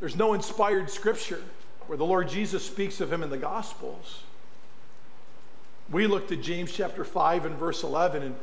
[0.00, 1.42] there's no inspired scripture
[1.86, 4.22] where the Lord Jesus speaks of him in the Gospels.
[5.90, 8.34] We looked at James chapter 5 and verse 11 and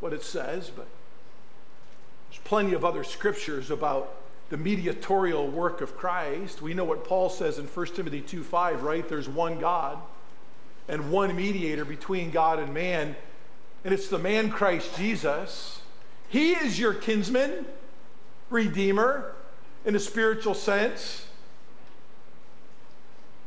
[0.00, 0.86] what it says, but
[2.30, 4.14] there's plenty of other scriptures about
[4.50, 6.62] the mediatorial work of Christ.
[6.62, 9.06] We know what Paul says in 1 Timothy 2 5, right?
[9.06, 9.98] There's one God
[10.88, 13.14] and one mediator between God and man,
[13.84, 15.82] and it's the man Christ Jesus.
[16.28, 17.66] He is your kinsman,
[18.50, 19.34] redeemer,
[19.84, 21.26] in a spiritual sense.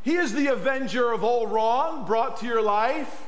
[0.03, 3.23] He is the avenger of all wrong brought to your life.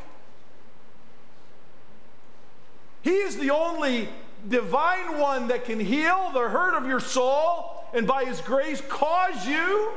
[3.02, 4.10] He is the only
[4.48, 9.46] divine one that can heal the hurt of your soul and by His grace cause
[9.46, 9.92] you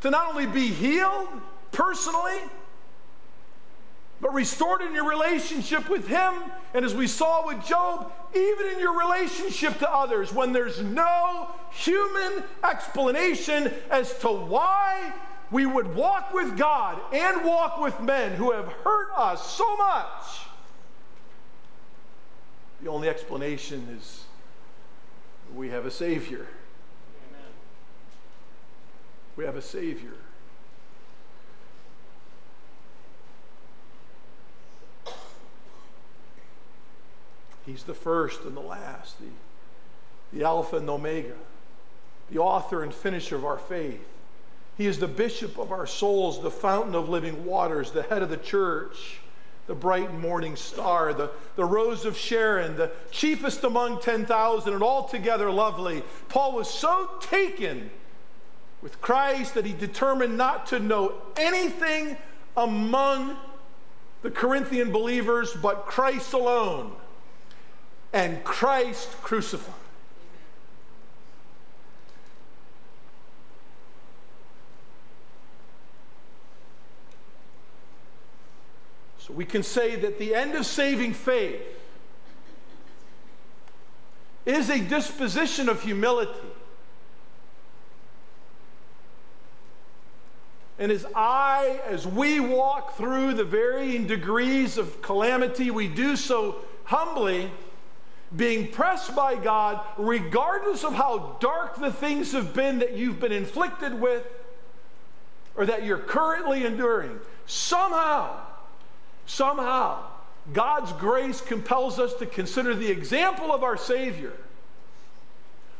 [0.00, 1.28] to not only be healed
[1.70, 2.38] personally,
[4.22, 6.32] but restored in your relationship with Him.
[6.74, 11.50] And as we saw with Job, even in your relationship to others, when there's no
[11.72, 15.12] human explanation as to why
[15.50, 20.22] we would walk with God and walk with men who have hurt us so much.
[22.80, 24.24] The only explanation is
[25.52, 26.46] we have a Savior.
[27.28, 27.50] Amen.
[29.34, 30.14] We have a Savior.
[37.64, 41.34] He's the first and the last, the, the Alpha and the Omega,
[42.30, 44.04] the author and finisher of our faith.
[44.76, 48.30] He is the bishop of our souls, the fountain of living waters, the head of
[48.30, 49.20] the church,
[49.66, 55.50] the bright morning star, the, the rose of Sharon, the chiefest among 10,000, and altogether
[55.50, 56.02] lovely.
[56.28, 57.90] Paul was so taken
[58.80, 62.16] with Christ that he determined not to know anything
[62.56, 63.36] among
[64.22, 66.92] the Corinthian believers but Christ alone
[68.12, 69.74] and Christ crucified.
[79.18, 81.62] So we can say that the end of saving faith
[84.44, 86.48] is a disposition of humility.
[90.78, 96.56] And as I, as we walk through the varying degrees of calamity, we do so
[96.84, 97.52] humbly
[98.36, 103.32] being pressed by God, regardless of how dark the things have been that you've been
[103.32, 104.26] inflicted with
[105.54, 107.18] or that you're currently enduring.
[107.46, 108.40] Somehow,
[109.26, 110.02] somehow,
[110.52, 114.32] God's grace compels us to consider the example of our Savior,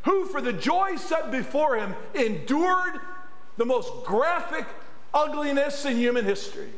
[0.03, 3.01] who, for the joy set before him, endured
[3.57, 4.67] the most graphic
[5.15, 6.71] ugliness in human history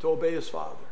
[0.00, 0.83] to obey his Father.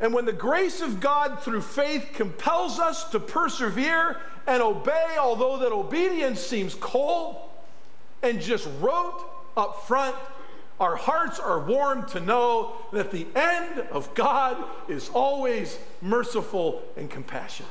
[0.00, 5.58] And when the grace of God through faith compels us to persevere and obey, although
[5.58, 7.36] that obedience seems cold
[8.22, 9.22] and just rote
[9.56, 10.16] up front,
[10.80, 14.56] our hearts are warmed to know that the end of God
[14.88, 17.70] is always merciful and compassionate.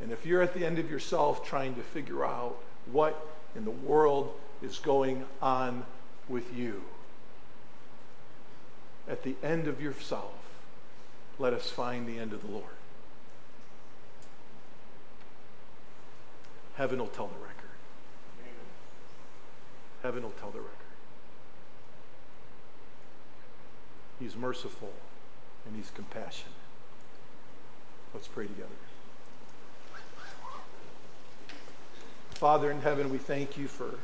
[0.00, 2.56] And if you're at the end of yourself trying to figure out
[2.90, 5.84] what in the world is going on
[6.28, 6.82] with you.
[9.08, 10.34] At the end of yourself,
[11.38, 12.64] let us find the end of the Lord.
[16.76, 17.54] Heaven will tell the record.
[20.02, 20.72] Heaven will tell the record.
[24.18, 24.92] He's merciful
[25.66, 26.52] and he's compassionate.
[28.14, 28.68] Let's pray together.
[32.30, 33.98] Father in heaven, we thank you for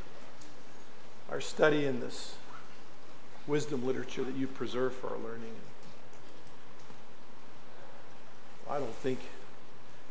[1.33, 2.35] our study in this
[3.47, 5.55] wisdom literature that you preserve for our learning.
[8.69, 9.19] I don't think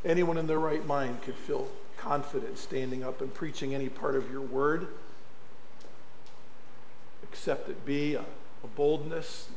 [0.04, 4.32] anyone in their right mind could feel confident standing up and preaching any part of
[4.32, 4.88] your word,
[7.22, 8.22] except it be a,
[8.64, 9.50] a boldness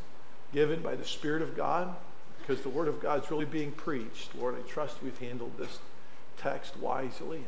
[0.52, 1.96] given by the Spirit of God,
[2.40, 4.34] because the word of God is really being preached.
[4.34, 5.78] Lord, I trust we've handled this
[6.36, 7.40] text wisely.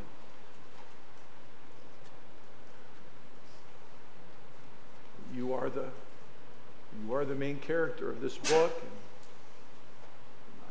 [5.36, 5.84] You are the
[7.04, 8.82] you are the main character of this book.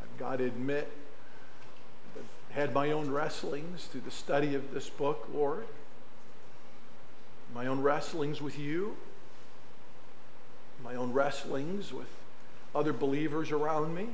[0.02, 0.92] I've got to admit,
[2.16, 5.66] I've had my own wrestlings through the study of this book, Lord.
[7.54, 8.98] My own wrestlings with you,
[10.84, 12.08] my own wrestlings with
[12.74, 14.08] other believers around me.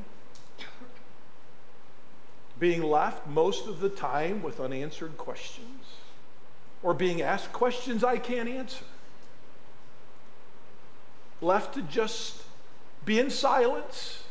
[2.59, 5.85] Being left most of the time with unanswered questions,
[6.83, 8.85] or being asked questions I can't answer
[11.41, 12.43] left to just
[13.03, 14.23] be in silence.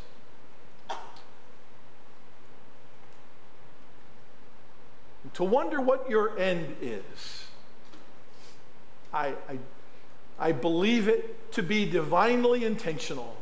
[5.35, 7.45] To wonder what your end is.
[9.13, 9.59] I, I,
[10.39, 13.37] I believe it to be divinely intentional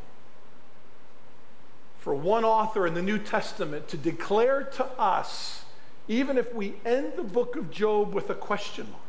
[1.99, 5.65] for one author in the New Testament to declare to us,
[6.07, 9.03] even if we end the book of Job with a question mark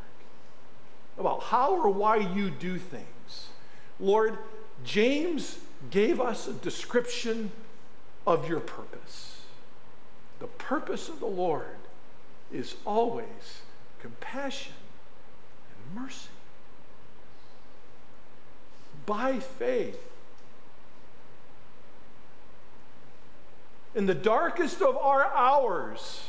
[1.18, 3.06] about how or why you do things
[4.00, 4.38] Lord,
[4.84, 5.60] James
[5.92, 7.52] gave us a description
[8.26, 9.42] of your purpose.
[10.40, 11.66] The purpose of the Lord
[12.52, 13.62] is always
[14.02, 14.74] compassion
[15.74, 16.30] and mercy.
[19.06, 20.06] By faith.
[23.96, 26.24] In the darkest of our hours,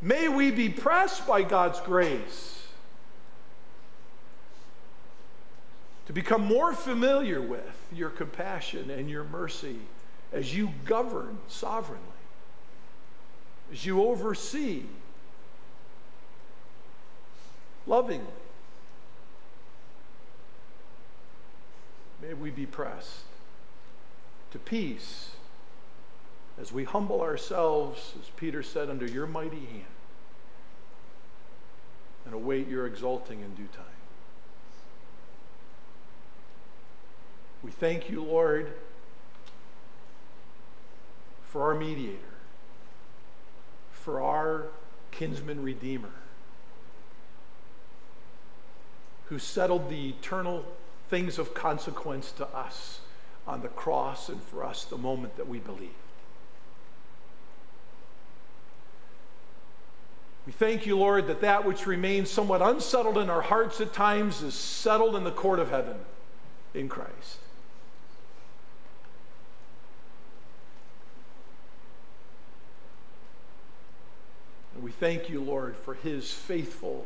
[0.00, 2.59] may we be pressed by God's grace
[6.10, 9.76] to become more familiar with your compassion and your mercy
[10.32, 12.02] as you govern sovereignly,
[13.72, 14.82] as you oversee
[17.86, 18.26] lovingly.
[22.20, 23.20] May we be pressed
[24.50, 25.30] to peace
[26.60, 29.84] as we humble ourselves, as Peter said, under your mighty hand
[32.24, 33.99] and await your exalting in due time.
[37.62, 38.72] We thank you, Lord,
[41.44, 42.16] for our mediator,
[43.92, 44.68] for our
[45.10, 46.12] kinsman redeemer,
[49.26, 50.64] who settled the eternal
[51.10, 53.00] things of consequence to us
[53.46, 55.92] on the cross and for us the moment that we believed.
[60.46, 64.42] We thank you, Lord, that that which remains somewhat unsettled in our hearts at times
[64.42, 65.96] is settled in the court of heaven
[66.74, 67.39] in Christ.
[74.80, 77.04] And we thank you, Lord, for his faithful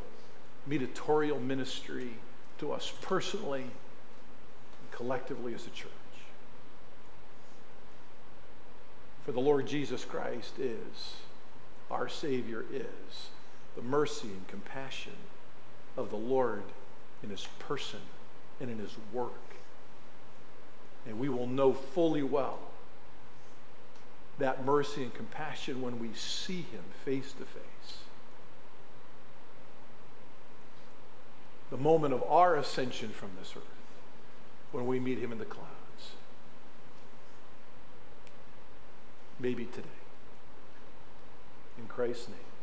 [0.65, 2.11] mediatorial ministry
[2.59, 5.91] to us personally and collectively as a church.
[9.25, 11.15] For the Lord Jesus Christ is,
[11.91, 13.27] our Savior is,
[13.75, 15.17] the mercy and compassion
[15.97, 16.63] of the Lord
[17.25, 18.03] in his person
[18.61, 19.33] and in his work.
[21.09, 22.61] And we will know fully well
[24.39, 27.99] that mercy and compassion when we see him face to face.
[31.71, 33.63] The moment of our ascension from this earth,
[34.73, 35.71] when we meet him in the clouds.
[39.39, 39.89] Maybe today.
[41.79, 42.54] In Christ's name.